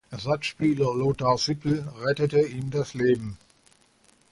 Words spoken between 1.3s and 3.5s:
Sippel rettete ihm das Leben.